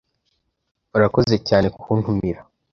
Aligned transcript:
Urakoze 0.95 1.35
cyane 1.47 1.67
kuntumira. 1.79 2.39